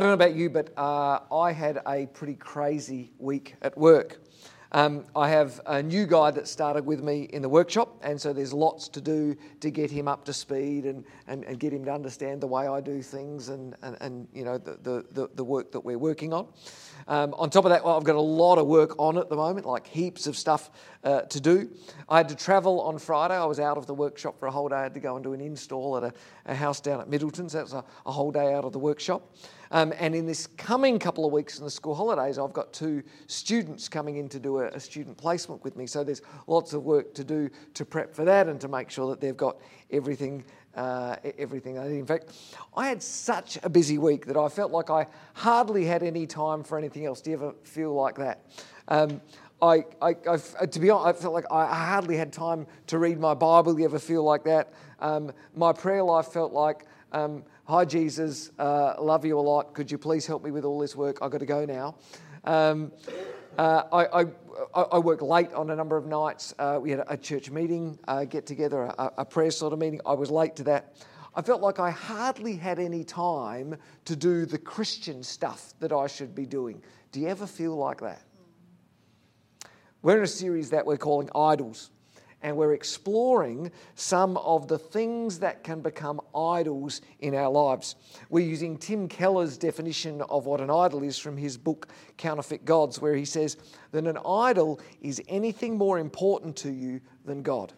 [0.00, 4.18] I don't know about you, but uh, I had a pretty crazy week at work.
[4.72, 8.32] Um, I have a new guy that started with me in the workshop, and so
[8.32, 11.84] there's lots to do to get him up to speed and, and, and get him
[11.84, 15.44] to understand the way I do things and, and, and you know the, the, the
[15.44, 16.48] work that we're working on.
[17.06, 19.36] Um, on top of that, well, I've got a lot of work on at the
[19.36, 20.70] moment, like heaps of stuff
[21.04, 21.68] uh, to do.
[22.08, 23.34] I had to travel on Friday.
[23.34, 24.76] I was out of the workshop for a whole day.
[24.76, 26.12] I had to go and do an install at a,
[26.46, 29.34] a house down at Middleton, so that's a, a whole day out of the workshop.
[29.72, 33.02] Um, and in this coming couple of weeks in the school holidays, I've got two
[33.28, 35.86] students coming in to do a, a, student placement with me.
[35.86, 39.08] So there's lots of work to do to prep for that and to make sure
[39.10, 39.58] that they've got
[39.90, 40.44] everything.
[40.76, 41.74] Uh, everything.
[41.74, 42.32] In fact,
[42.76, 46.62] I had such a busy week that I felt like I hardly had any time
[46.62, 47.20] for anything else.
[47.20, 48.44] Do you ever feel like that?
[48.86, 49.20] Um,
[49.60, 50.14] I, I,
[50.60, 53.74] I, to be honest, I felt like I hardly had time to read my Bible.
[53.74, 54.72] Do you ever feel like that?
[55.00, 59.74] Um, my prayer life felt like um, Hi, Jesus, uh, love you a lot.
[59.74, 61.18] Could you please help me with all this work?
[61.22, 61.94] I've got to go now.
[62.42, 62.90] Um,
[63.56, 64.24] uh, I,
[64.74, 66.52] I, I, work late on a number of nights.
[66.58, 70.00] Uh, we had a church meeting, uh, get together, a, a, prayer sort of meeting.
[70.04, 70.96] I was late to that.
[71.36, 73.76] I felt like I hardly had any time
[74.06, 76.82] to do the Christian stuff that I should be doing.
[77.12, 78.22] Do you ever feel like that?
[80.02, 81.90] We're in a series that we're calling Idols
[82.42, 87.96] and we're exploring some of the things that can become idols in our lives.
[88.30, 93.00] We're using Tim Keller's definition of what an idol is from his book Counterfeit Gods,
[93.00, 93.56] where he says
[93.92, 97.72] that an idol is anything more important to you than God.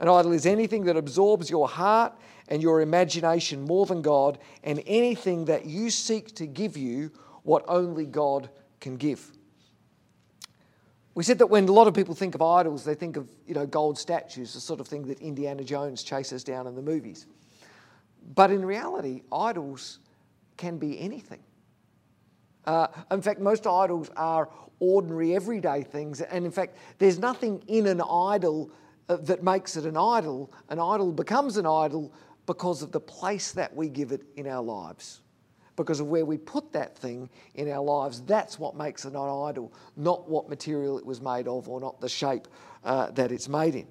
[0.00, 2.14] An idol is anything that absorbs your heart
[2.48, 7.10] and your imagination more than God, and anything that you seek to give you
[7.42, 8.48] what only God
[8.80, 9.32] can give.
[11.18, 13.52] We said that when a lot of people think of idols, they think of you
[13.52, 17.26] know, gold statues, the sort of thing that Indiana Jones chases down in the movies.
[18.36, 19.98] But in reality, idols
[20.56, 21.40] can be anything.
[22.66, 24.48] Uh, in fact, most idols are
[24.78, 26.20] ordinary, everyday things.
[26.20, 28.70] And in fact, there's nothing in an idol
[29.08, 30.52] uh, that makes it an idol.
[30.68, 32.12] An idol becomes an idol
[32.46, 35.22] because of the place that we give it in our lives
[35.78, 38.20] because of where we put that thing in our lives.
[38.20, 42.00] That's what makes it an idol, not what material it was made of or not
[42.02, 42.46] the shape
[42.84, 43.86] uh, that it's made in.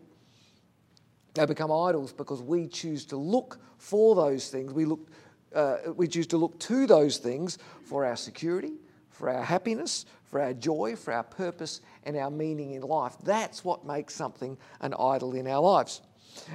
[1.34, 4.74] They become idols because we choose to look for those things.
[4.74, 5.10] We, look,
[5.56, 8.74] uh, we choose to look to those things for our security,
[9.10, 13.16] for our happiness, for our joy, for our purpose, and our meaning in life.
[13.24, 16.02] That's what makes something an idol in our lives.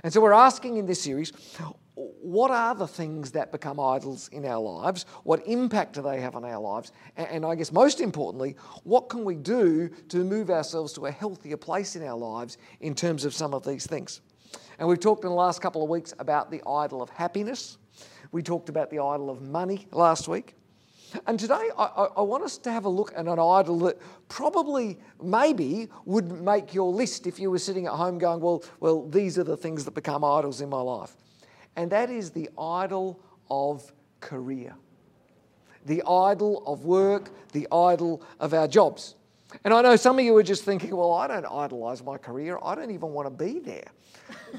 [0.05, 1.33] And so we're asking in this series
[2.23, 5.07] what are the things that become idols in our lives?
[5.25, 6.93] What impact do they have on our lives?
[7.17, 11.57] And I guess most importantly, what can we do to move ourselves to a healthier
[11.57, 14.21] place in our lives in terms of some of these things?
[14.79, 17.79] And we've talked in the last couple of weeks about the idol of happiness.
[18.31, 20.55] We talked about the idol of money last week.
[21.27, 24.99] And today I, I, want us to have a look at an idol that probably,
[25.23, 29.39] maybe, would make your list if you were sitting at home going, well, well, these
[29.39, 31.17] are the things that become idols in my life
[31.77, 34.75] and that is the idol of career,
[35.87, 39.15] the idol of work, the idol of our jobs.
[39.65, 42.59] And I know some of you are just thinking, well, I don't idolize my career.
[42.63, 43.89] I don't even want to be there.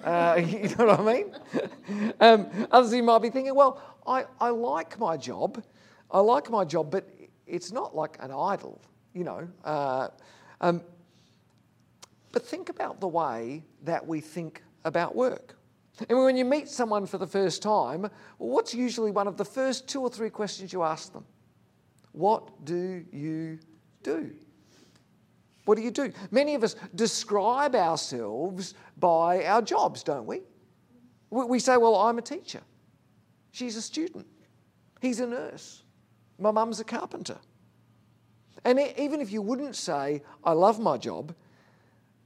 [0.04, 2.14] Uh, you know what I mean?
[2.20, 5.64] um, others of you might be thinking, well, I, I like my job.
[6.12, 7.08] I like my job, but
[7.46, 8.82] it's not like an idol,
[9.14, 9.48] you know.
[9.64, 10.10] Uh,
[10.62, 10.82] um,
[12.32, 15.56] but think about the way that we think about work.
[16.10, 19.88] And when you meet someone for the first time, what's usually one of the first
[19.88, 21.26] two or three questions you ask them?
[22.12, 23.60] What do you
[24.04, 24.32] do?
[25.66, 26.12] What do you do?
[26.32, 30.42] Many of us describe ourselves by our jobs, don't we?
[31.30, 32.62] We say, Well, I'm a teacher.
[33.52, 34.28] She's a student.
[35.02, 35.84] He's a nurse.
[36.40, 37.38] My mum's a carpenter.
[38.66, 41.36] And even if you wouldn't say, I love my job,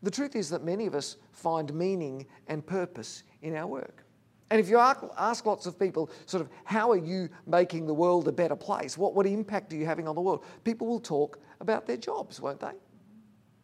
[0.03, 4.03] the truth is that many of us find meaning and purpose in our work.
[4.49, 8.27] And if you ask lots of people, sort of, how are you making the world
[8.27, 8.97] a better place?
[8.97, 10.45] What, what impact are you having on the world?
[10.63, 12.71] People will talk about their jobs, won't they?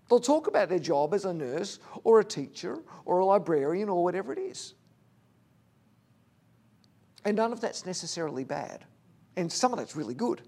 [0.09, 4.03] They'll talk about their job as a nurse or a teacher or a librarian or
[4.03, 4.73] whatever it is.
[7.23, 8.83] And none of that's necessarily bad.
[9.37, 10.41] And some of that's really good.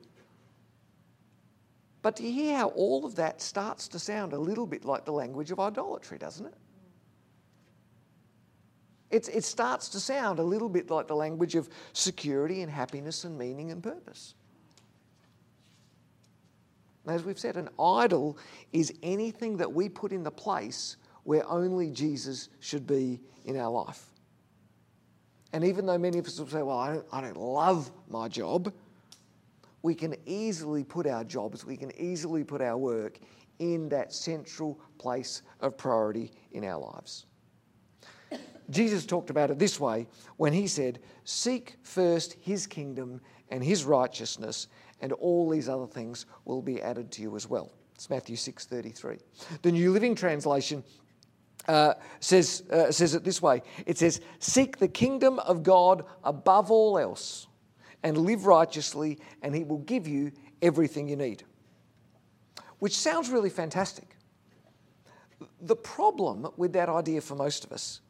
[2.02, 5.06] But do you hear how all of that starts to sound a little bit like
[5.06, 6.54] the language of idolatry, doesn't it?
[9.12, 13.24] It's, it starts to sound a little bit like the language of security and happiness
[13.24, 14.34] and meaning and purpose.
[17.07, 18.38] As we've said, an idol
[18.74, 23.69] is anything that we put in the place where only Jesus should be in our
[23.69, 24.12] life.
[25.54, 28.28] And even though many of us will say, Well, I don't, I don't love my
[28.28, 28.74] job,
[29.84, 33.19] we can easily put our jobs, we can easily put our work
[33.60, 37.28] in that central place of priority in our lives.
[38.69, 40.07] Jesus talked about it this way
[40.38, 44.67] when he said, Seek first his kingdom and his righteousness,
[45.01, 47.71] and all these other things will be added to you as well.
[47.94, 49.19] It's Matthew 6:33.
[49.62, 50.83] The New Living Translation
[51.67, 56.71] uh, says, uh, says it this way it says, Seek the kingdom of God above
[56.71, 57.47] all else
[58.03, 60.31] and live righteously, and He will give you
[60.62, 61.44] everything you need.
[62.79, 64.15] Which sounds really fantastic.
[65.62, 68.01] The problem with that idea for most of us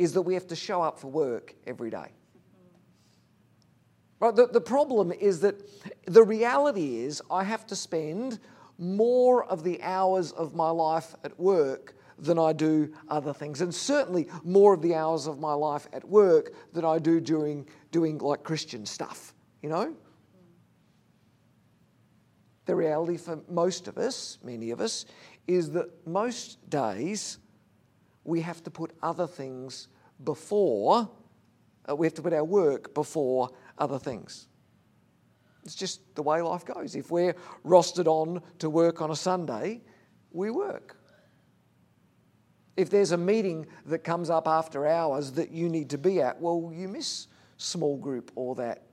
[0.00, 2.10] is that we have to show up for work every day.
[4.18, 4.34] Right?
[4.34, 5.60] The, the problem is that
[6.06, 8.38] the reality is I have to spend
[8.78, 13.74] more of the hours of my life at work than I do other things, and
[13.74, 18.16] certainly more of the hours of my life at work than I do doing, doing
[18.16, 19.94] like Christian stuff, you know?
[22.64, 25.04] The reality for most of us, many of us,
[25.46, 27.38] is that most days
[28.24, 29.88] we have to put other things
[30.24, 31.10] before,
[31.88, 34.48] uh, we have to put our work before other things.
[35.64, 36.94] It's just the way life goes.
[36.94, 37.34] If we're
[37.64, 39.82] rostered on to work on a Sunday,
[40.32, 40.96] we work.
[42.76, 46.40] If there's a meeting that comes up after hours that you need to be at,
[46.40, 47.26] well, you miss
[47.58, 48.84] small group or that,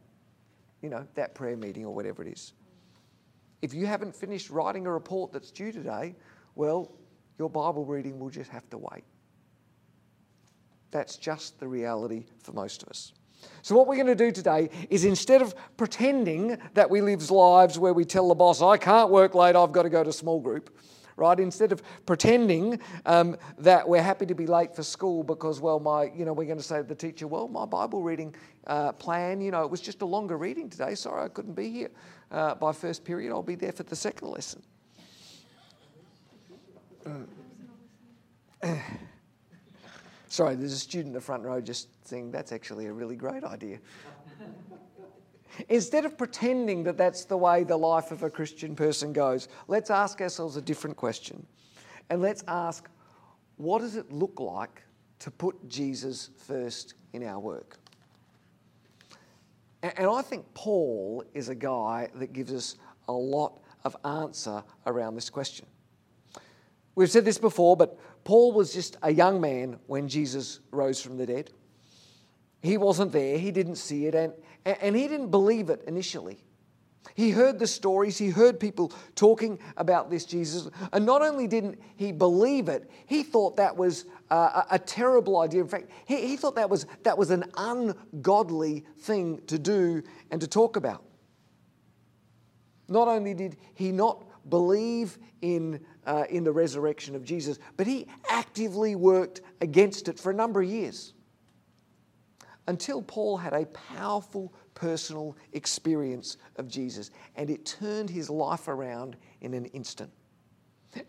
[0.82, 2.54] you know, that prayer meeting or whatever it is.
[3.62, 6.16] If you haven't finished writing a report that's due today,
[6.56, 6.92] well,
[7.40, 9.04] your Bible reading will just have to wait.
[10.92, 13.14] That's just the reality for most of us.
[13.62, 17.78] So, what we're going to do today is instead of pretending that we live lives
[17.78, 20.40] where we tell the boss, I can't work late, I've got to go to small
[20.40, 20.76] group,
[21.18, 21.40] right?
[21.40, 26.12] Instead of pretending um, that we're happy to be late for school because, well, my,
[26.16, 28.34] you know, we're going to say to the teacher, well, my Bible reading
[28.68, 30.96] uh, plan, you know, it was just a longer reading today.
[30.96, 31.92] Sorry, I couldn't be here
[32.32, 33.32] uh, by first period.
[33.32, 34.64] I'll be there for the second lesson.
[40.30, 43.44] Sorry, there's a student in the front row just saying that's actually a really great
[43.44, 43.80] idea.
[45.70, 49.90] Instead of pretending that that's the way the life of a Christian person goes, let's
[49.90, 51.46] ask ourselves a different question.
[52.10, 52.90] And let's ask,
[53.56, 54.84] what does it look like
[55.20, 57.78] to put Jesus first in our work?
[59.82, 62.76] And I think Paul is a guy that gives us
[63.08, 65.66] a lot of answer around this question.
[66.98, 71.18] We've said this before, but Paul was just a young man when Jesus rose from
[71.18, 71.52] the dead.
[72.64, 74.34] He wasn't there, he didn't see it, and,
[74.66, 76.40] and he didn't believe it initially.
[77.14, 81.80] He heard the stories, he heard people talking about this Jesus, and not only didn't
[81.98, 85.62] he believe it, he thought that was a, a terrible idea.
[85.62, 90.02] In fact, he, he thought that was, that was an ungodly thing to do
[90.32, 91.04] and to talk about.
[92.88, 98.08] Not only did he not believe in uh, in the resurrection of Jesus, but he
[98.30, 101.14] actively worked against it for a number of years
[102.68, 109.18] until Paul had a powerful personal experience of Jesus and it turned his life around
[109.42, 110.12] in an instant.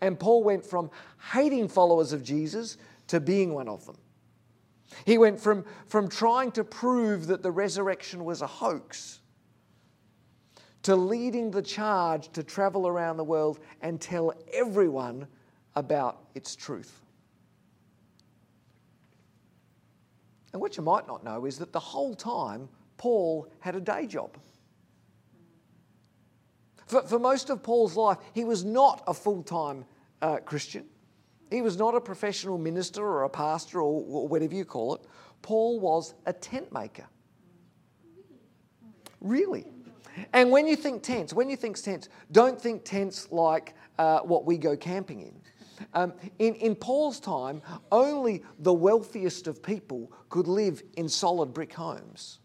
[0.01, 0.91] And Paul went from
[1.31, 3.97] hating followers of Jesus to being one of them.
[5.05, 9.18] He went from, from trying to prove that the resurrection was a hoax
[10.83, 15.27] to leading the charge to travel around the world and tell everyone
[15.75, 17.01] about its truth.
[20.53, 24.07] And what you might not know is that the whole time, Paul had a day
[24.07, 24.35] job.
[26.87, 29.85] For, for most of Paul's life, he was not a full time
[30.21, 30.85] uh, Christian.
[31.51, 35.01] He was not a professional minister or a pastor or, or whatever you call it.
[35.41, 37.05] Paul was a tent maker.
[39.21, 39.65] Really?
[40.33, 44.45] And when you think tents, when you think tents, don't think tents like uh, what
[44.45, 45.35] we go camping in.
[45.93, 47.61] Um, in, in Paul's time,
[47.91, 52.39] only the wealthiest of people could live in solid brick homes.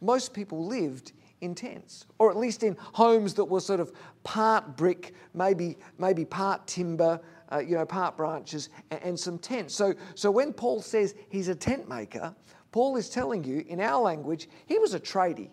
[0.00, 3.92] Most people lived in tents, or at least in homes that were sort of
[4.24, 7.20] part brick, maybe, maybe part timber,
[7.52, 9.74] uh, you know, part branches, and, and some tents.
[9.74, 12.34] So, so when Paul says he's a tent maker,
[12.72, 15.50] Paul is telling you, in our language, he was a tradie.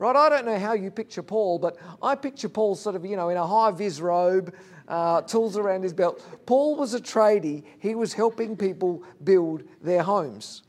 [0.00, 0.16] Right?
[0.16, 3.28] I don't know how you picture Paul, but I picture Paul sort of, you know,
[3.28, 4.54] in a high vis robe,
[4.88, 6.24] uh, tools around his belt.
[6.46, 10.62] Paul was a tradie, he was helping people build their homes.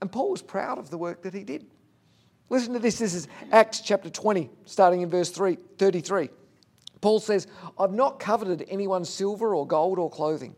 [0.00, 1.64] And Paul was proud of the work that he did.
[2.50, 2.98] Listen to this.
[2.98, 6.28] This is Acts chapter 20, starting in verse 3, 33.
[7.00, 7.46] Paul says,
[7.78, 10.56] I've not coveted anyone's silver or gold or clothing.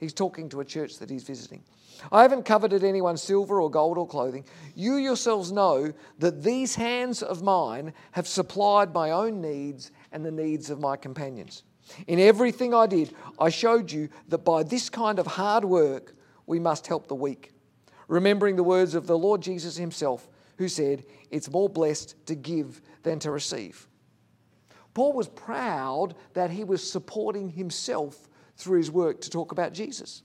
[0.00, 1.62] He's talking to a church that he's visiting.
[2.10, 4.44] I haven't coveted anyone's silver or gold or clothing.
[4.74, 10.30] You yourselves know that these hands of mine have supplied my own needs and the
[10.30, 11.62] needs of my companions.
[12.06, 16.14] In everything I did, I showed you that by this kind of hard work,
[16.46, 17.52] we must help the weak.
[18.08, 22.80] Remembering the words of the Lord Jesus himself, who said, It's more blessed to give
[23.02, 23.88] than to receive.
[24.94, 30.22] Paul was proud that he was supporting himself through his work to talk about Jesus.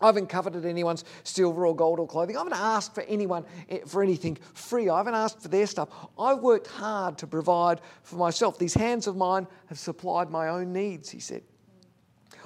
[0.00, 2.36] I haven't coveted anyone's silver or gold or clothing.
[2.36, 4.88] I haven't asked for anyone eh, for anything free.
[4.88, 5.88] I haven't asked for their stuff.
[6.18, 8.58] I've worked hard to provide for myself.
[8.58, 11.42] These hands of mine have supplied my own needs, he said.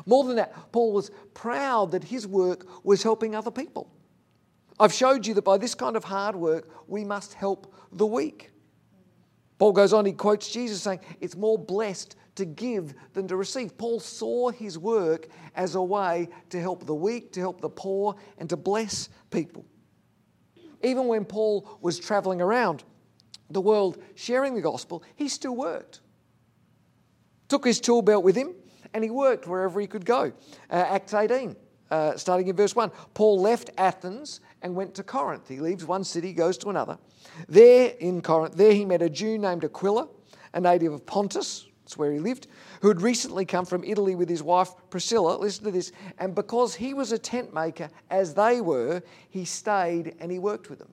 [0.06, 3.90] More than that, Paul was proud that his work was helping other people.
[4.78, 8.50] I've showed you that by this kind of hard work, we must help the weak.
[9.58, 13.76] Paul goes on, he quotes Jesus saying, It's more blessed to give than to receive.
[13.76, 18.16] Paul saw his work as a way to help the weak, to help the poor,
[18.38, 19.64] and to bless people.
[20.82, 22.84] Even when Paul was traveling around
[23.50, 26.00] the world sharing the gospel, he still worked.
[27.48, 28.54] Took his tool belt with him
[28.94, 30.32] and he worked wherever he could go.
[30.70, 31.56] Uh, Acts 18.
[31.90, 32.88] Uh, starting in verse 1.
[33.14, 35.48] Paul left Athens and went to Corinth.
[35.48, 36.96] He leaves one city, goes to another.
[37.48, 40.08] There in Corinth, there he met a Jew named Aquila,
[40.54, 42.46] a native of Pontus, that's where he lived,
[42.82, 45.36] who had recently come from Italy with his wife Priscilla.
[45.36, 45.90] Listen to this.
[46.18, 50.70] And because he was a tent maker, as they were, he stayed and he worked
[50.70, 50.92] with them.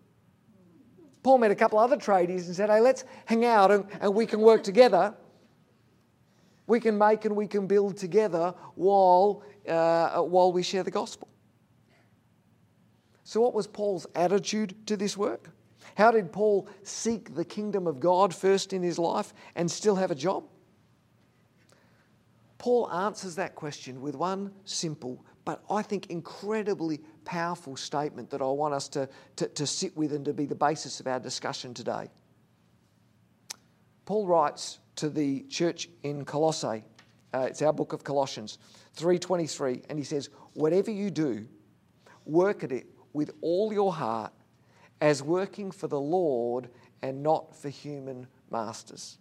[1.22, 4.26] Paul met a couple other tradies and said, Hey, let's hang out and, and we
[4.26, 5.14] can work together.
[6.66, 11.28] We can make and we can build together while, uh, while we share the gospel.
[13.24, 15.52] So, what was Paul's attitude to this work?
[15.96, 20.12] How did Paul seek the kingdom of God first in his life and still have
[20.12, 20.44] a job?
[22.58, 28.48] Paul answers that question with one simple but I think incredibly powerful statement that I
[28.48, 31.74] want us to, to, to sit with and to be the basis of our discussion
[31.74, 32.10] today.
[34.04, 36.84] Paul writes to the church in Colossae,
[37.34, 38.58] uh, it's our book of Colossians
[38.98, 41.48] 3:23, and he says, "Whatever you do,
[42.26, 44.34] work at it with all your heart,
[45.00, 46.70] as working for the Lord
[47.02, 49.18] and not for human masters."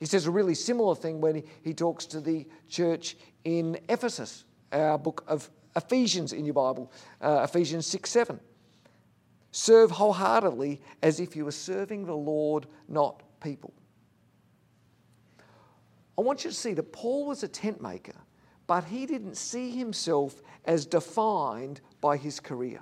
[0.00, 4.98] He says a really similar thing when he, talks to the church in Ephesus, our
[4.98, 6.90] book of Ephesians in your Bible,
[7.20, 8.40] uh, Ephesians 6 7.
[9.52, 13.74] Serve wholeheartedly as if you were serving the Lord, not people.
[16.16, 18.16] I want you to see that Paul was a tent maker,
[18.66, 22.80] but he didn't see himself as defined by his career.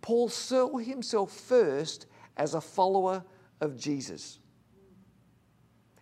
[0.00, 2.06] Paul saw himself first
[2.36, 3.24] as a follower
[3.60, 4.38] of Jesus.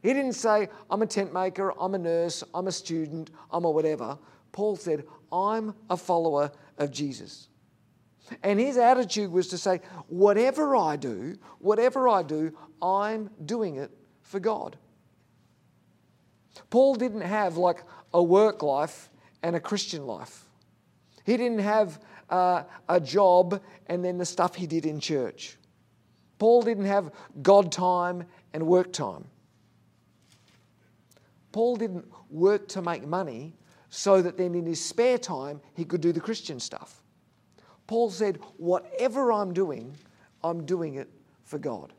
[0.05, 3.71] He didn't say, I'm a tent maker, I'm a nurse, I'm a student, I'm a
[3.71, 4.19] whatever.
[4.53, 7.49] Paul said, I'm a follower of Jesus.
[8.43, 13.91] And his attitude was to say, whatever I do, whatever I do, I'm doing it
[14.21, 14.77] for God.
[16.69, 17.83] Paul didn't have like
[18.13, 19.09] a work life
[19.43, 20.45] and a Christian life.
[21.25, 25.57] He didn't have uh, a job and then the stuff he did in church.
[26.39, 29.25] Paul didn't have God time and work time.
[31.55, 33.55] Paul didn't work to make money
[33.89, 37.01] so that then in his spare time he could do the Christian stuff.
[37.87, 39.97] Paul said, Whatever I'm doing,
[40.43, 41.09] I'm doing it
[41.45, 41.93] for God.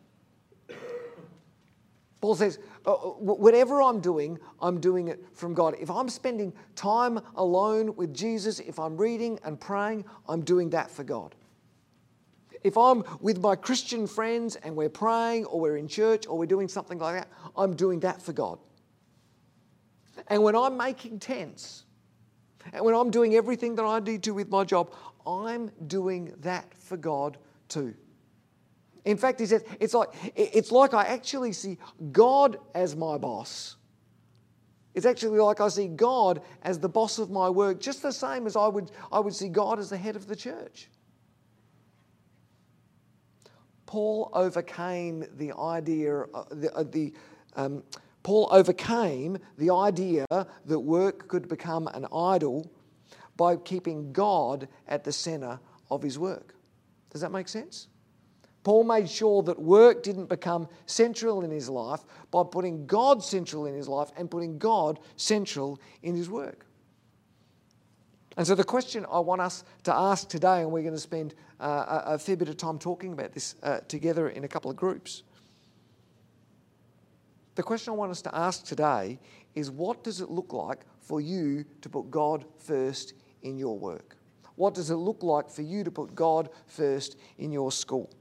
[2.20, 5.76] Paul says, uh, uh, Whatever I'm doing, I'm doing it from God.
[5.80, 10.92] If I'm spending time alone with Jesus, if I'm reading and praying, I'm doing that
[10.92, 11.34] for God.
[12.66, 16.46] If I'm with my Christian friends and we're praying or we're in church or we're
[16.46, 18.60] doing something like that, I'm doing that for God.
[20.28, 21.84] And when I'm making tents,
[22.74, 24.94] and when I'm doing everything that I need to with my job,
[25.26, 27.94] I'm doing that for God too.
[29.04, 31.78] In fact, he says it's like it's like I actually see
[32.12, 33.78] God as my boss.
[34.96, 38.48] It's actually like I see God as the boss of my work, just the same
[38.48, 40.90] as I would, I would see God as the head of the church.
[43.86, 47.14] Paul overcame the idea, uh, the, uh, the
[47.58, 47.84] um,
[48.26, 52.72] Paul overcame the idea that work could become an idol
[53.38, 55.60] by keeping God at the center
[55.92, 56.56] of his work.
[57.12, 57.88] Does that make sense?
[58.64, 63.68] Paul made sure that work didn't become central in his life by putting God central
[63.68, 66.66] in his life and putting God central in his work.
[68.38, 71.36] And so, the question I want us to ask today, and we're going to spend
[71.60, 74.78] uh, a, fair bit of time talking about this uh, together in a couple of
[74.78, 75.22] groups,
[77.56, 79.20] the question I want us to ask today
[79.54, 84.18] is what does it look like for you to put God first in your work?
[84.56, 88.14] What does it look like for you to put God first in your school?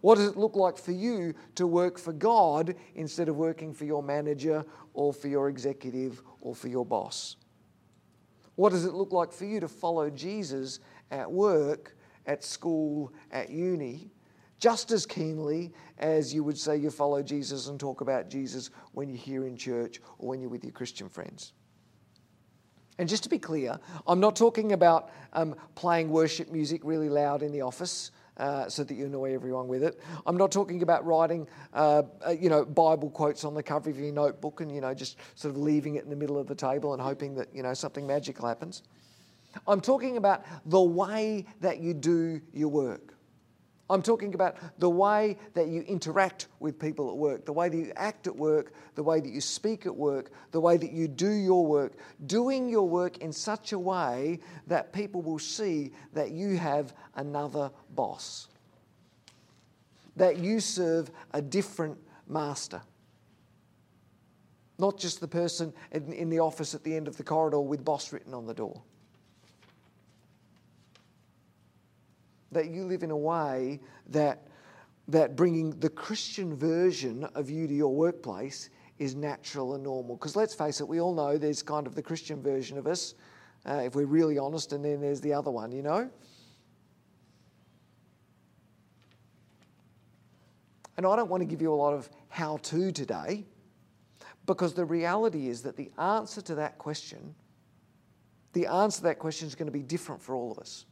[0.00, 3.84] What does it look like for you to work for God instead of working for
[3.84, 7.36] your manager or for your executive or for your boss?
[8.56, 11.96] What does it look like for you to follow Jesus at work,
[12.26, 14.10] at school, at uni,
[14.58, 19.08] just as keenly as you would say you follow Jesus and talk about Jesus when
[19.08, 21.52] you're here in church or when you're with your Christian friends?
[22.98, 27.42] And just to be clear, I'm not talking about um, playing worship music really loud
[27.42, 28.10] in the office.
[28.38, 29.98] Uh, so that you annoy everyone with it.
[30.26, 33.98] I'm not talking about writing, uh, uh, you know, Bible quotes on the cover of
[33.98, 36.54] your notebook and you know just sort of leaving it in the middle of the
[36.54, 38.82] table and hoping that you know something magical happens.
[39.66, 43.15] I'm talking about the way that you do your work.
[43.88, 47.76] I'm talking about the way that you interact with people at work, the way that
[47.76, 51.06] you act at work, the way that you speak at work, the way that you
[51.06, 51.92] do your work.
[52.26, 57.70] Doing your work in such a way that people will see that you have another
[57.94, 58.48] boss,
[60.16, 62.82] that you serve a different master.
[64.78, 67.84] Not just the person in, in the office at the end of the corridor with
[67.84, 68.82] boss written on the door.
[72.52, 74.46] That you live in a way that,
[75.08, 80.16] that bringing the Christian version of you to your workplace is natural and normal.
[80.16, 83.14] Because let's face it, we all know there's kind of the Christian version of us,
[83.68, 86.08] uh, if we're really honest, and then there's the other one, you know?
[90.96, 93.44] And I don't want to give you a lot of how to today,
[94.46, 97.34] because the reality is that the answer to that question,
[98.54, 100.86] the answer to that question is going to be different for all of us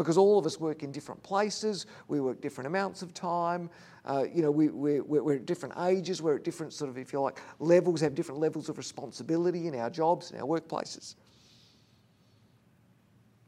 [0.00, 3.68] because all of us work in different places, we work different amounts of time,
[4.06, 7.12] uh, you know, we, we, we're at different ages, we're at different sort of, if
[7.12, 11.16] you like, levels, have different levels of responsibility in our jobs, in our workplaces.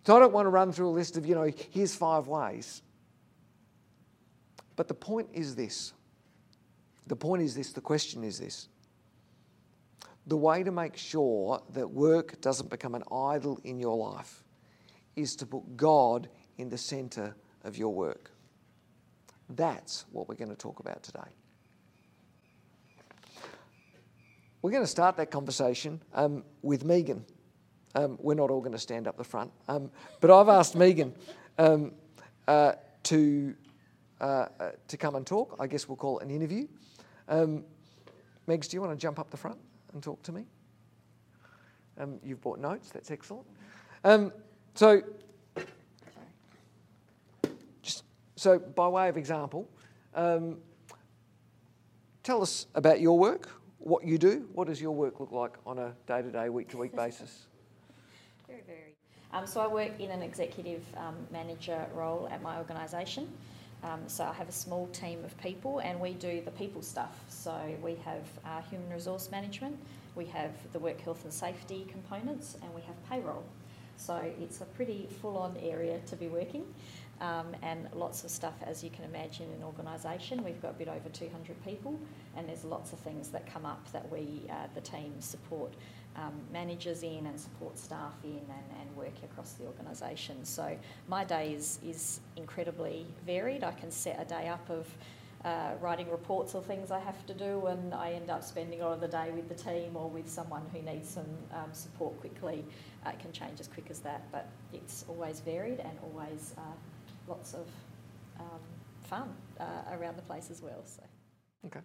[0.06, 2.82] So I don't want to run through a list of, you know, here's five ways.
[4.76, 5.94] But the point is this.
[7.06, 8.68] The point is this, the question is this.
[10.26, 14.44] The way to make sure that work doesn't become an idol in your life
[15.16, 16.28] is to put God
[16.62, 18.30] in the centre of your work.
[19.50, 21.28] That's what we're going to talk about today.
[24.62, 27.26] We're going to start that conversation um, with Megan.
[27.96, 31.12] Um, we're not all going to stand up the front, um, but I've asked Megan
[31.58, 31.92] um,
[32.46, 33.54] uh, to
[34.20, 35.56] uh, uh, to come and talk.
[35.58, 36.68] I guess we'll call it an interview.
[37.28, 37.64] Um,
[38.48, 39.58] Megs, do you want to jump up the front
[39.92, 40.46] and talk to me?
[41.98, 42.90] Um, you've brought notes.
[42.90, 43.46] That's excellent.
[44.74, 45.02] so
[48.42, 49.70] So, by way of example,
[50.16, 50.58] um,
[52.24, 54.48] tell us about your work, what you do.
[54.52, 57.46] What does your work look like on a day to day, week to week basis?
[58.48, 58.96] Very very.
[59.32, 63.28] Um, so, I work in an executive um, manager role at my organisation.
[63.84, 67.20] Um, so, I have a small team of people and we do the people stuff.
[67.28, 69.78] So, we have uh, human resource management,
[70.16, 73.44] we have the work health and safety components, and we have payroll.
[73.98, 76.64] So, it's a pretty full on area to be working
[77.22, 80.42] um, and lots of stuff, as you can imagine, in organisation.
[80.42, 81.98] We've got a bit over 200 people,
[82.36, 85.72] and there's lots of things that come up that we, uh, the team, support
[86.16, 90.44] um, managers in and support staff in and, and work across the organisation.
[90.44, 90.76] So
[91.08, 93.62] my day is, is incredibly varied.
[93.62, 94.88] I can set a day up of
[95.44, 98.84] uh, writing reports or things I have to do, and I end up spending a
[98.84, 102.18] lot of the day with the team or with someone who needs some um, support
[102.20, 102.64] quickly.
[103.06, 106.60] Uh, it can change as quick as that, but it's always varied and always uh,
[107.28, 107.66] lots of
[108.38, 108.60] um,
[109.02, 109.28] fun
[109.60, 109.64] uh,
[109.96, 110.82] around the place as well.
[110.84, 111.02] So.
[111.66, 111.80] Okay.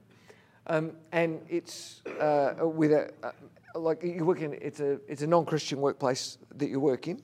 [0.67, 3.31] Um, and it's uh, with a uh,
[3.75, 7.21] like you work in it's a it's a non-Christian workplace that you work in.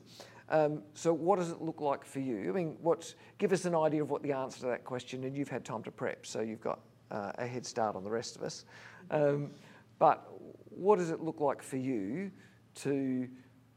[0.50, 2.50] Um, so what does it look like for you?
[2.50, 5.36] I mean, what's give us an idea of what the answer to that question, and
[5.36, 6.80] you've had time to prep, so you've got
[7.12, 8.66] uh, a head start on the rest of us.
[9.12, 9.52] Um,
[10.00, 10.30] but
[10.70, 12.32] what does it look like for you
[12.76, 13.28] to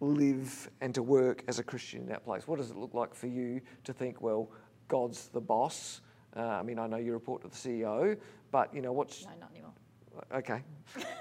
[0.01, 2.47] live and to work as a Christian in that place?
[2.47, 4.51] What does it look like for you to think, well,
[4.89, 6.01] God's the boss?
[6.37, 8.17] Uh, I mean, I know you report to the CEO,
[8.51, 9.73] but you know what's no, not anymore.
[10.35, 10.63] Okay,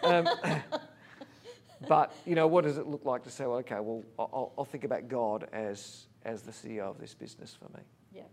[0.04, 0.28] um,
[1.88, 4.66] but you know, what does it look like to say, well, okay, well, I'll, I'll,
[4.66, 7.84] think about God as as the CEO of this business for me?
[8.14, 8.24] Yeah.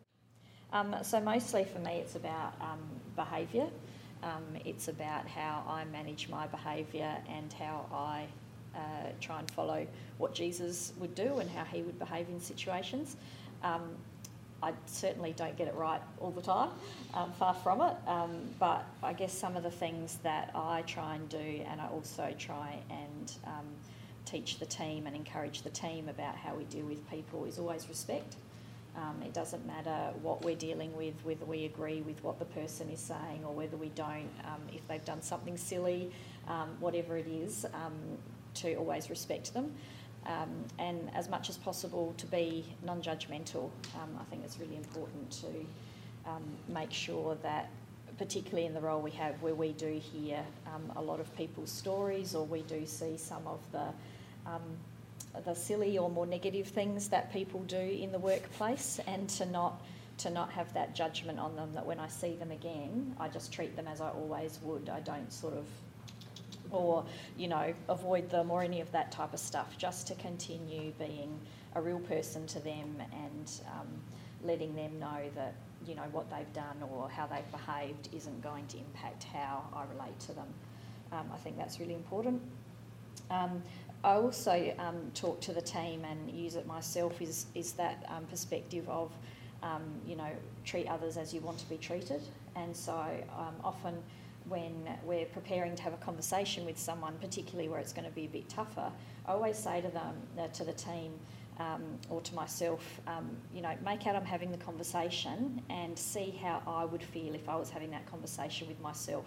[0.72, 2.80] Um, so mostly for me, it's about um,
[3.14, 3.68] behaviour.
[4.22, 8.26] Um, it's about how I manage my behaviour and how I
[8.74, 9.86] uh, try and follow
[10.18, 13.16] what Jesus would do and how he would behave in situations.
[13.62, 13.82] Um,
[14.62, 16.70] I certainly don't get it right all the time,
[17.14, 17.96] um, far from it.
[18.06, 18.30] Um,
[18.60, 22.32] but I guess some of the things that I try and do, and I also
[22.38, 23.66] try and um,
[24.24, 27.88] teach the team and encourage the team about how we deal with people, is always
[27.88, 28.36] respect.
[28.94, 32.88] Um, it doesn't matter what we're dealing with, whether we agree with what the person
[32.90, 36.12] is saying or whether we don't, um, if they've done something silly,
[36.78, 37.64] whatever it is,
[38.54, 39.72] to always respect them.
[40.26, 43.70] Um, and as much as possible to be non judgmental.
[43.96, 45.48] Um, I think it's really important to
[46.68, 47.70] make sure that,
[48.18, 50.44] particularly in the role we have where we do hear
[50.96, 53.86] a lot of people's stories or we do see some of the
[55.44, 59.82] the silly or more negative things that people do in the workplace and to not
[60.18, 63.52] to not have that judgment on them that when I see them again I just
[63.52, 65.64] treat them as I always would I don't sort of
[66.72, 67.04] or
[67.36, 71.38] you know avoid them or any of that type of stuff just to continue being
[71.74, 73.88] a real person to them and um,
[74.42, 75.54] letting them know that
[75.86, 79.84] you know what they've done or how they've behaved isn't going to impact how I
[79.92, 80.48] relate to them
[81.12, 82.40] um, I think that's really important
[83.30, 83.62] um,
[84.04, 88.24] I also um, talk to the team and use it myself is, is that um,
[88.24, 89.12] perspective of,
[89.62, 90.30] um, you know,
[90.64, 92.20] treat others as you want to be treated.
[92.56, 92.92] And so
[93.62, 93.94] often
[94.48, 98.24] when we're preparing to have a conversation with someone, particularly where it's going to be
[98.24, 98.90] a bit tougher,
[99.26, 101.12] I always say to them, uh, to the team,
[101.58, 106.38] um, or to myself, um, you know, make out I'm having the conversation and see
[106.42, 109.26] how I would feel if I was having that conversation with myself.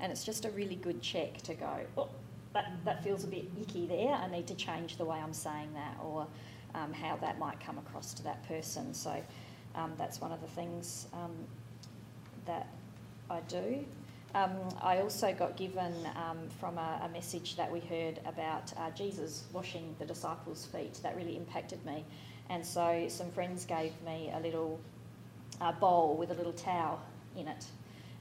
[0.00, 2.08] And it's just a really good check to go, oh,
[2.52, 4.14] that, that feels a bit icky there.
[4.14, 6.26] I need to change the way I'm saying that or
[6.74, 8.94] um, how that might come across to that person.
[8.94, 9.22] So
[9.74, 11.34] um, that's one of the things um,
[12.46, 12.68] that
[13.28, 13.84] I do.
[14.36, 14.50] Um,
[14.82, 19.44] I also got given um, from a, a, message that we heard about uh, Jesus
[19.50, 21.00] washing the disciples' feet.
[21.02, 22.04] That really impacted me.
[22.50, 24.78] And so some friends gave me a little
[25.58, 27.00] uh, bowl with a little towel
[27.34, 27.64] in it.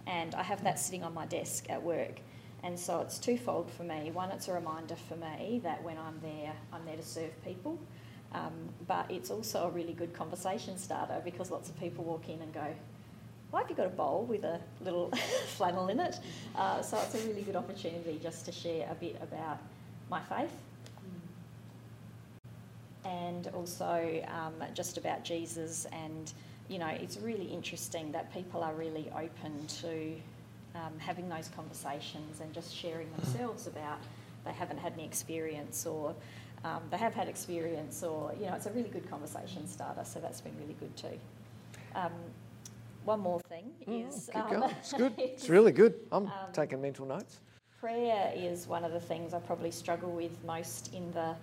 [0.08, 2.21] And I have that sitting on my desk at work.
[2.63, 4.10] And so it's twofold for me.
[4.12, 7.78] One, it's a reminder for me that when I'm there, I'm there to serve people.
[8.32, 8.54] Um,
[8.88, 12.54] but it's also a really good conversation starter because lots of people walk in and
[12.54, 12.67] go,
[13.51, 15.12] Why have you got a bowl with a little
[15.55, 16.19] flannel in it?
[16.55, 19.60] Uh, so it's a really good opportunity just to share a bit about
[20.10, 20.51] my faith
[23.05, 25.86] and also um, just about Jesus.
[25.91, 26.34] And,
[26.67, 30.15] you know, it's really interesting that people are really open to
[30.75, 33.99] um, having those conversations and just sharing themselves about
[34.43, 36.13] they haven't had any experience or
[36.63, 40.19] um, they have had experience or, you know, it's a really good conversation starter, so
[40.19, 41.19] that's been really good too.
[43.06, 44.30] One more thing mm, is.
[44.34, 45.13] Um, it's good.
[45.18, 45.94] it's really good.
[46.12, 47.39] I'm um, taking mental notes.
[47.80, 51.36] Prayer is one of the things I probably struggle with most in the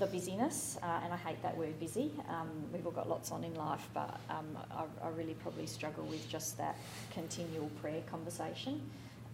[0.00, 2.12] the busyness, uh, and I hate that word busy.
[2.28, 6.04] Um, we've all got lots on in life, but um, I, I, really probably struggle
[6.04, 6.76] with just that
[7.10, 8.80] continual prayer conversation.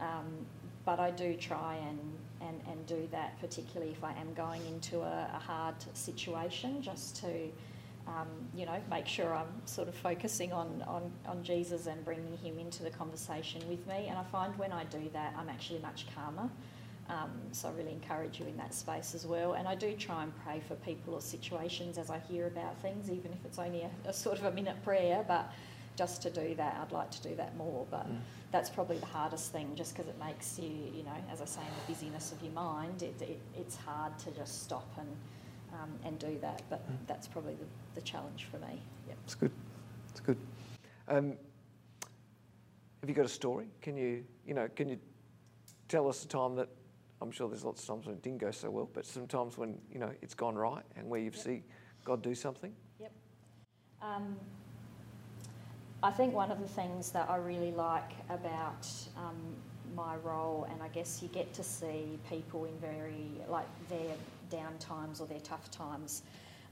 [0.00, 0.46] Um,
[0.86, 2.00] but I do try and,
[2.40, 7.16] and, and do that, particularly if I am going into a, a hard situation, just
[7.16, 7.50] to
[8.06, 12.36] um, you know make sure I'm sort of focusing on, on, on Jesus and bringing
[12.38, 14.06] him into the conversation with me.
[14.08, 16.50] And I find when I do that, I'm actually much calmer.
[17.08, 19.54] Um, so I really encourage you in that space as well.
[19.54, 23.10] And I do try and pray for people or situations as I hear about things,
[23.10, 25.22] even if it's only a, a sort of a minute prayer.
[25.26, 25.52] But
[25.96, 27.86] just to do that, I'd like to do that more.
[27.90, 28.18] But mm.
[28.52, 31.60] that's probably the hardest thing, just because it makes you, you know, as I say,
[31.60, 35.08] in the busyness of your mind, it, it, it's hard to just stop and
[35.80, 36.62] um, and do that.
[36.70, 38.80] But that's probably the, the challenge for me.
[39.08, 39.16] Yep.
[39.24, 39.50] It's good.
[40.10, 40.38] It's good.
[41.08, 41.34] Um,
[43.00, 43.66] have you got a story?
[43.82, 44.98] Can you, you know, can you
[45.88, 46.68] tell us a time that
[47.20, 49.78] I'm sure there's lots of times when it didn't go so well, but sometimes when
[49.92, 51.44] you know it's gone right and where you've yep.
[51.44, 51.64] seen
[52.04, 52.72] God do something.
[53.00, 53.12] Yep.
[54.02, 54.36] Um,
[56.02, 59.36] I think one of the things that I really like about um,
[59.96, 64.14] my role, and I guess you get to see people in very like their
[64.56, 66.22] down times or their tough times,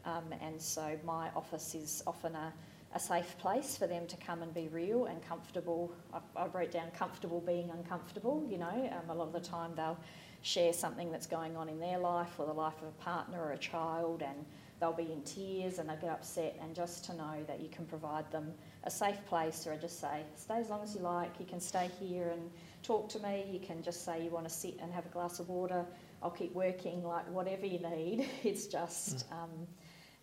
[0.04, 2.52] um, and so my office is often a
[2.94, 5.92] a safe place for them to come and be real and comfortable.
[6.12, 8.46] I, I wrote down comfortable being uncomfortable.
[8.50, 9.98] You know, um, a lot of the time they'll
[10.42, 13.52] share something that's going on in their life or the life of a partner or
[13.52, 14.44] a child and
[14.80, 17.86] they'll be in tears and they'll get upset and just to know that you can
[17.86, 18.52] provide them
[18.84, 21.60] a safe place or I just say stay as long as you like you can
[21.60, 22.50] stay here and
[22.82, 25.38] talk to me you can just say you want to sit and have a glass
[25.38, 25.86] of water
[26.22, 29.32] I'll keep working like whatever you need it's just mm.
[29.32, 29.66] um,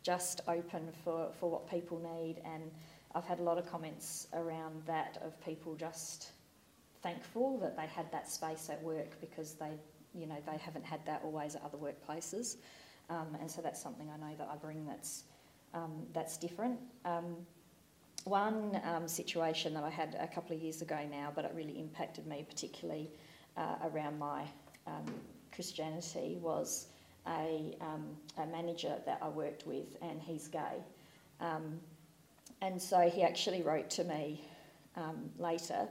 [0.01, 2.71] just open for, for what people need and
[3.15, 6.31] I've had a lot of comments around that of people just
[7.01, 9.71] thankful that they had that space at work because they
[10.13, 12.57] you know, they haven't had that always at other workplaces.
[13.09, 15.23] Um, and so that's something I know that I bring that's,
[15.73, 16.79] um, that's different.
[17.05, 17.35] Um,
[18.25, 21.79] one um, situation that I had a couple of years ago now, but it really
[21.79, 23.09] impacted me, particularly
[23.57, 24.43] uh, around my
[24.85, 25.05] um,
[25.59, 26.87] Christianity, was
[27.27, 28.05] a, um,
[28.37, 30.81] a, manager that I worked with, and he's gay.
[31.41, 31.81] Um,
[32.61, 34.41] and so he actually wrote to me
[34.95, 35.85] um, later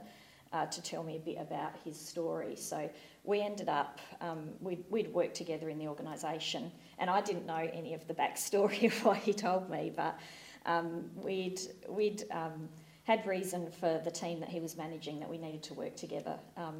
[0.53, 2.55] uh, to tell me a bit about his story.
[2.55, 2.89] So
[3.23, 7.69] we ended up, um, we'd, we'd worked together in the organisation, and I didn't know
[7.71, 10.17] any of the backstory of what he told me, but
[10.65, 12.69] um, we'd, we'd um,
[13.03, 16.39] had reason for the team that he was managing that we needed to work together
[16.57, 16.71] uh,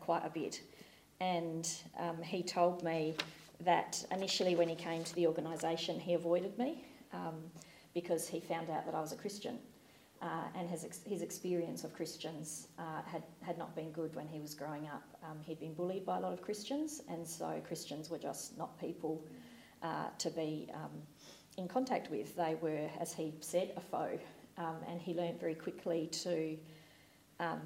[0.00, 0.62] quite a bit.
[1.20, 3.14] And um, he told me
[3.64, 7.34] that initially, when he came to the organisation, he avoided me um,
[7.94, 9.58] because he found out that I was a Christian.
[10.22, 14.28] Uh, and his, ex- his experience of Christians uh, had, had not been good when
[14.28, 15.02] he was growing up.
[15.24, 18.78] Um, he'd been bullied by a lot of Christians, and so Christians were just not
[18.78, 19.24] people
[19.82, 20.90] uh, to be um,
[21.56, 22.36] in contact with.
[22.36, 24.18] They were, as he said, a foe,
[24.58, 26.58] um, and he learned very quickly to,
[27.38, 27.60] um,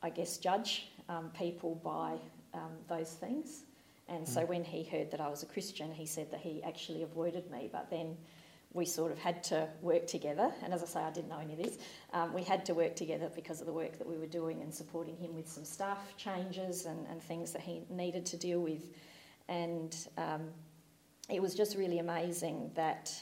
[0.00, 2.16] I guess, judge um, people by
[2.54, 3.64] um, those things.
[4.08, 4.28] And mm.
[4.28, 7.50] so when he heard that I was a Christian, he said that he actually avoided
[7.50, 8.16] me, but then
[8.72, 10.52] we sort of had to work together.
[10.62, 11.78] And as I say, I didn't know any of this.
[12.12, 14.72] Um, we had to work together because of the work that we were doing and
[14.74, 18.90] supporting him with some staff changes and, and things that he needed to deal with.
[19.48, 20.48] And um,
[21.30, 23.12] it was just really amazing that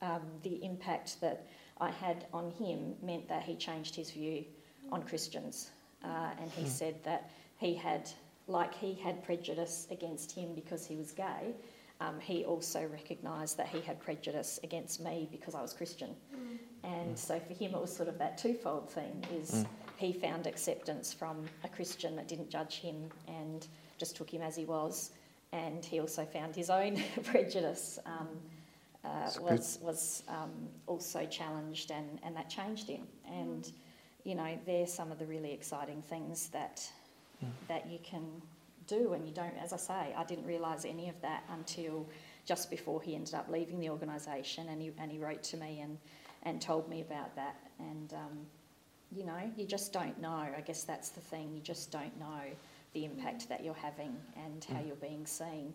[0.00, 1.46] um, the impact that
[1.80, 4.44] I had on him meant that he changed his view
[4.90, 5.70] on Christians.
[6.02, 6.68] Uh, and he mm.
[6.68, 8.08] said that he had,
[8.46, 11.54] like he had prejudice against him because he was gay,
[12.00, 16.10] um, he also recognised that he had prejudice against me because I was Christian.
[16.34, 16.58] Mm.
[16.82, 17.18] And mm.
[17.18, 19.66] so for him, it was sort of that twofold thing: is mm.
[19.96, 23.66] he found acceptance from a Christian that didn't judge him and
[23.98, 25.12] just took him as he was,
[25.52, 27.98] and he also found his own prejudice.
[28.04, 28.28] Um,
[29.04, 30.50] uh, was was um,
[30.86, 33.02] also challenged, and, and that changed him.
[33.30, 33.70] And
[34.24, 36.90] you know, they're some of the really exciting things that
[37.42, 37.48] mm.
[37.68, 38.24] that you can
[38.86, 39.14] do.
[39.14, 42.06] And you don't, as I say, I didn't realise any of that until
[42.44, 45.80] just before he ended up leaving the organisation and he, and he wrote to me
[45.80, 45.98] and,
[46.42, 47.56] and told me about that.
[47.78, 48.38] And, um,
[49.10, 50.46] you know, you just don't know.
[50.56, 51.52] I guess that's the thing.
[51.54, 52.42] You just don't know
[52.92, 54.86] the impact that you're having and how mm.
[54.86, 55.72] you're being seen.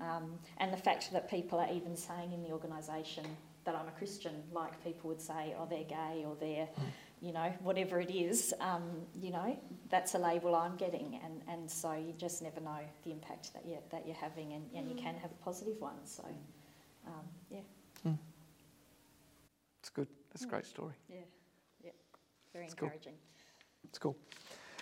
[0.00, 3.24] Um, and the fact that people are even saying in the organisation
[3.64, 6.90] that I'm a Christian, like people would say, oh, they're gay or they're, mm
[7.22, 8.82] you know, whatever it is, um,
[9.14, 9.56] you know,
[9.88, 13.64] that's a label I'm getting, and, and so you just never know the impact that
[13.64, 16.04] you that you're having, and, and you can have a positive one.
[16.04, 16.24] So,
[17.06, 17.60] um, yeah.
[18.04, 18.18] Mm.
[19.80, 20.08] It's good.
[20.32, 20.94] That's a great story.
[21.08, 21.18] Yeah,
[21.84, 21.90] yeah,
[22.52, 23.12] very That's encouraging.
[23.12, 23.88] Cool.
[23.88, 24.16] It's cool.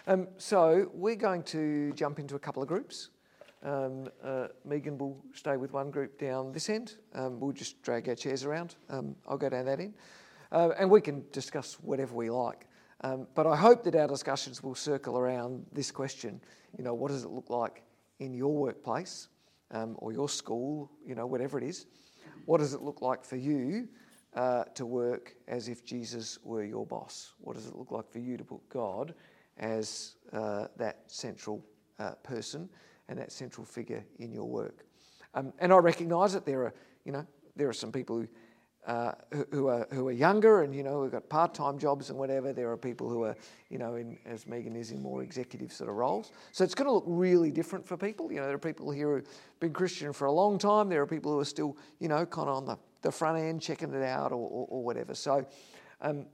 [0.07, 3.11] Um, so we're going to jump into a couple of groups.
[3.63, 6.97] Um, uh, Megan will stay with one group down this end.
[7.15, 8.77] Um, we'll just drag our chairs around.
[8.89, 9.93] Um, I'll go down that end.
[10.53, 12.67] Uh, and we can discuss whatever we like.
[13.03, 16.41] Um, but I hope that our discussions will circle around this question
[16.77, 17.83] you know, what does it look like
[18.19, 19.29] in your workplace
[19.71, 21.87] um, or your school, you know, whatever it is?
[22.47, 23.89] What does it look like for you
[24.35, 27.33] uh, to work as if Jesus were your boss?
[27.39, 29.15] What does it look like for you to put God
[29.59, 31.65] as uh, that central
[31.99, 32.69] uh, person
[33.09, 34.85] and that central figure in your work?
[35.35, 38.29] Um, and I recognise that there are, you know, there are some people who
[38.87, 39.13] uh,
[39.51, 42.53] who, are, who are younger and, you know, who've got part-time jobs and whatever.
[42.53, 43.37] There are people who are,
[43.69, 46.33] you know, in, as Megan is, in more executive sort of roles.
[46.53, 48.33] So it's going to look really different for people.
[48.33, 49.29] You know, there are people here who've
[49.61, 50.89] been Christian for a long time.
[50.89, 53.61] There are people who are still, you know, kind of on the, the front end
[53.61, 55.15] checking it out or, or, or whatever.
[55.15, 55.47] So,
[56.01, 56.27] um,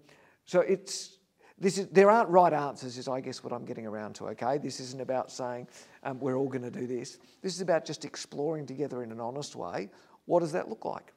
[0.45, 1.19] so it's,
[1.59, 4.59] this is, there aren't right answers, is I guess what I'm getting around to, okay?
[4.59, 5.67] This isn't about saying
[6.05, 7.19] um, we're all going to do this.
[7.43, 9.89] This is about just exploring together in an honest way
[10.27, 11.13] what does that look like?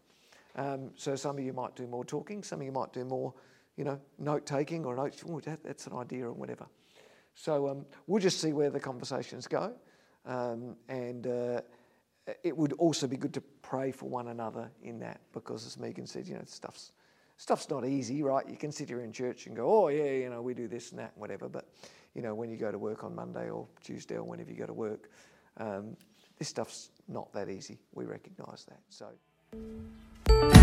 [0.55, 3.33] Um, so some of you might do more talking, some of you might do more,
[3.77, 5.23] you know, note taking or notes.
[5.27, 6.65] Oh, that, that's an idea or whatever.
[7.35, 9.73] So um, we'll just see where the conversations go,
[10.25, 11.61] um, and uh,
[12.43, 16.05] it would also be good to pray for one another in that because, as Megan
[16.05, 16.91] said, you know, stuff's
[17.37, 18.45] stuff's not easy, right?
[18.49, 20.89] You can sit here in church and go, oh yeah, you know, we do this
[20.89, 21.69] and that and whatever, but
[22.13, 24.65] you know, when you go to work on Monday or Tuesday or whenever you go
[24.65, 25.09] to work,
[25.57, 25.95] um,
[26.37, 27.79] this stuff's not that easy.
[27.93, 28.79] We recognise that.
[28.89, 29.05] So.
[29.51, 30.58] Thank you.